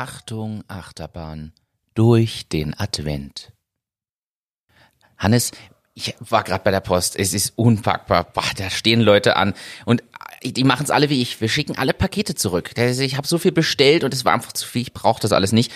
[0.00, 1.52] Achtung, Achterbahn,
[1.92, 3.52] durch den Advent.
[5.18, 5.52] Hannes,
[5.92, 8.24] ich war gerade bei der Post, es ist unpackbar.
[8.24, 9.52] Boah, da stehen Leute an
[9.84, 10.02] und
[10.42, 11.42] die machen es alle wie ich.
[11.42, 12.70] Wir schicken alle Pakete zurück.
[12.78, 15.52] Ich habe so viel bestellt und es war einfach zu viel, ich brauche das alles
[15.52, 15.70] nicht.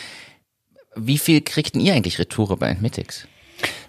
[0.96, 3.28] Wie viel kriegten ihr eigentlich Retoure bei Entmetics?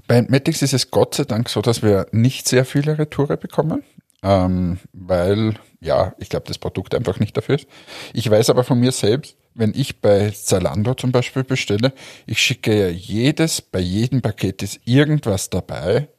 [0.06, 3.84] Bei Entmetics ist es Gott sei Dank so, dass wir nicht sehr viele Retoure bekommen,
[4.22, 7.68] ähm, weil, ja, ich glaube, das Produkt einfach nicht dafür ist.
[8.12, 11.94] Ich weiß aber von mir selbst, wenn ich bei Zalando zum Beispiel bestelle,
[12.28, 16.10] ich schicke ja jedes, bei jedem Paket ist irgendwas dabei,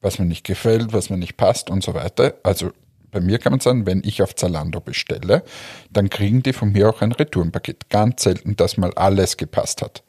[0.00, 2.34] was mir nicht gefällt, was mir nicht passt und so weiter.
[2.42, 2.72] Also
[3.10, 5.42] bei mir kann man sagen, wenn ich auf Zalando bestelle,
[5.90, 7.88] dann kriegen die von mir auch ein Retourenpaket.
[7.90, 10.02] Ganz selten, dass mal alles gepasst hat.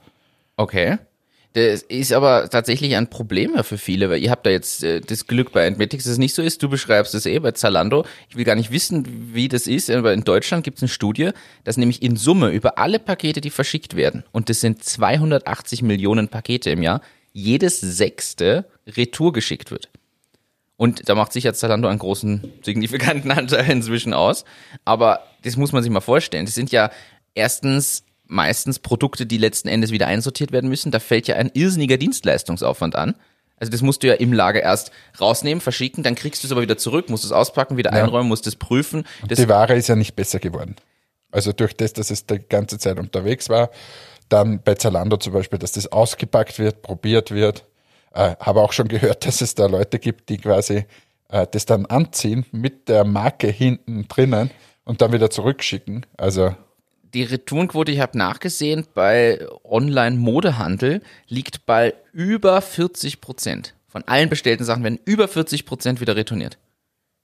[0.58, 0.98] Okay.
[1.56, 5.26] Das ist aber tatsächlich ein Problem für viele, weil ihr habt da jetzt äh, das
[5.26, 6.62] Glück bei Entmetics, dass es nicht so ist.
[6.62, 8.06] Du beschreibst es eh bei Zalando.
[8.28, 11.30] Ich will gar nicht wissen, wie das ist, aber in Deutschland gibt es eine Studie,
[11.64, 16.28] dass nämlich in Summe über alle Pakete, die verschickt werden, und das sind 280 Millionen
[16.28, 17.00] Pakete im Jahr,
[17.32, 19.88] jedes sechste Retour geschickt wird.
[20.76, 24.44] Und da macht sich jetzt Zalando einen großen, signifikanten Anteil inzwischen aus.
[24.84, 26.46] Aber das muss man sich mal vorstellen.
[26.46, 26.92] Das sind ja
[27.34, 30.92] erstens meistens Produkte, die letzten Endes wieder einsortiert werden müssen.
[30.92, 33.16] Da fällt ja ein irrsinniger Dienstleistungsaufwand an.
[33.58, 36.62] Also das musst du ja im Lager erst rausnehmen, verschicken, dann kriegst du es aber
[36.62, 38.04] wieder zurück, musst es auspacken, wieder ja.
[38.04, 39.06] einräumen, musst es prüfen.
[39.28, 40.76] Das die Ware ist ja nicht besser geworden.
[41.32, 43.70] Also durch das, dass es die ganze Zeit unterwegs war,
[44.30, 47.66] dann bei Zalando zum Beispiel, dass das ausgepackt wird, probiert wird.
[48.14, 50.86] Äh, habe auch schon gehört, dass es da Leute gibt, die quasi
[51.30, 54.52] äh, das dann anziehen mit der Marke hinten drinnen
[54.84, 56.06] und dann wieder zurückschicken.
[56.18, 56.56] Also
[57.16, 63.74] die Retourenquote, ich habe nachgesehen, bei Online-Modehandel liegt bei über 40 Prozent.
[63.88, 66.58] Von allen bestellten Sachen werden über 40 Prozent wieder retourniert.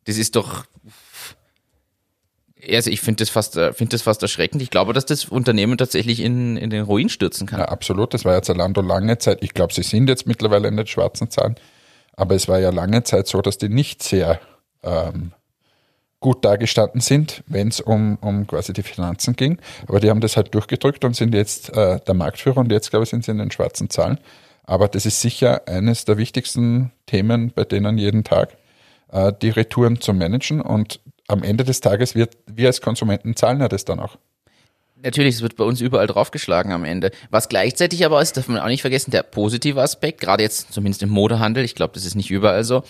[0.05, 0.65] Das ist doch.
[2.69, 4.61] Also ich finde das fast, äh, finde das fast erschreckend.
[4.61, 7.59] Ich glaube, dass das Unternehmen tatsächlich in, in den Ruin stürzen kann.
[7.59, 8.13] Ja, absolut.
[8.13, 9.43] Das war ja Zalando lange Zeit.
[9.43, 11.55] Ich glaube, sie sind jetzt mittlerweile in den schwarzen Zahlen.
[12.13, 14.39] Aber es war ja lange Zeit so, dass die nicht sehr
[14.83, 15.33] ähm,
[16.21, 19.57] gut dargestanden sind, wenn es um, um quasi die Finanzen ging.
[19.87, 23.03] Aber die haben das halt durchgedrückt und sind jetzt äh, der Marktführer und jetzt, glaube
[23.03, 24.19] ich, sind sie in den schwarzen Zahlen.
[24.63, 28.55] Aber das ist sicher eines der wichtigsten Themen bei denen jeden Tag,
[29.11, 30.61] äh, die Retouren zu managen.
[30.61, 34.17] Und am Ende des Tages wird, wir als Konsumenten zahlen ja das dann auch.
[35.03, 37.09] Natürlich, es wird bei uns überall draufgeschlagen am Ende.
[37.31, 41.01] Was gleichzeitig aber ist, darf man auch nicht vergessen, der positive Aspekt, gerade jetzt zumindest
[41.01, 42.83] im Modehandel, ich glaube, das ist nicht überall so,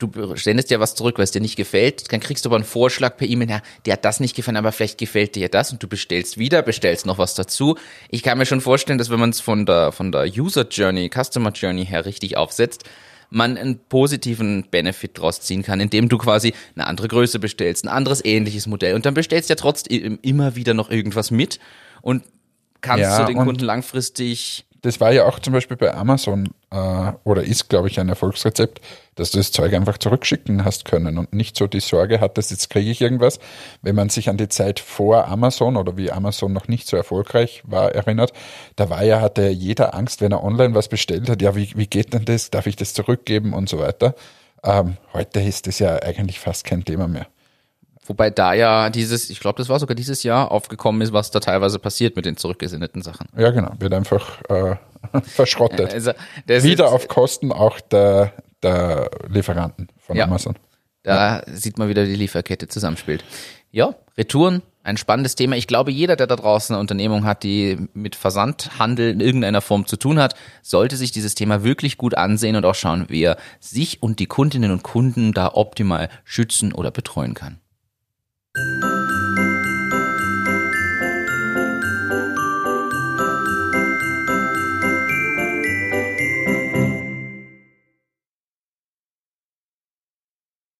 [0.00, 2.64] du sendest ja was zurück, weil es dir nicht gefällt, dann kriegst du aber einen
[2.64, 5.70] Vorschlag per E-Mail, ja, dir hat das nicht gefallen, aber vielleicht gefällt dir das.
[5.70, 7.76] Und du bestellst wieder, bestellst noch was dazu.
[8.08, 11.10] Ich kann mir schon vorstellen, dass wenn man es von der, von der User Journey,
[11.10, 12.84] Customer Journey her richtig aufsetzt,
[13.30, 17.88] man einen positiven Benefit draus ziehen kann, indem du quasi eine andere Größe bestellst, ein
[17.88, 18.94] anderes ähnliches Modell.
[18.94, 21.60] Und dann bestellst du ja trotzdem immer wieder noch irgendwas mit
[22.02, 22.24] und
[22.80, 27.12] kannst ja, du den Kunden langfristig das war ja auch zum Beispiel bei Amazon äh,
[27.24, 28.80] oder ist, glaube ich, ein Erfolgsrezept,
[29.14, 32.70] dass du das Zeug einfach zurückschicken hast können und nicht so die Sorge hattest, jetzt
[32.70, 33.38] kriege ich irgendwas.
[33.82, 37.62] Wenn man sich an die Zeit vor Amazon oder wie Amazon noch nicht so erfolgreich
[37.66, 38.32] war, erinnert,
[38.76, 41.86] da war ja, hatte jeder Angst, wenn er online was bestellt hat, ja, wie, wie
[41.86, 42.50] geht denn das?
[42.50, 44.14] Darf ich das zurückgeben und so weiter?
[44.62, 47.26] Ähm, heute ist das ja eigentlich fast kein Thema mehr.
[48.06, 51.40] Wobei da ja dieses, ich glaube, das war sogar dieses Jahr aufgekommen ist, was da
[51.40, 53.28] teilweise passiert mit den zurückgesendeten Sachen.
[53.36, 53.72] Ja, genau.
[53.78, 54.76] Wird einfach äh,
[55.22, 55.92] verschrottet.
[55.92, 56.12] Also,
[56.46, 60.56] Wieder ist, auf Kosten auch der, der Lieferanten von ja, Amazon.
[61.02, 61.42] Da ja.
[61.54, 63.24] sieht man wieder, die Lieferkette zusammenspielt.
[63.70, 65.56] Ja, Retouren, ein spannendes Thema.
[65.56, 69.86] Ich glaube, jeder, der da draußen eine Unternehmung hat, die mit Versandhandel in irgendeiner Form
[69.86, 73.36] zu tun hat, sollte sich dieses Thema wirklich gut ansehen und auch schauen, wie er
[73.60, 77.59] sich und die Kundinnen und Kunden da optimal schützen oder betreuen kann.
[78.56, 78.99] Thank you.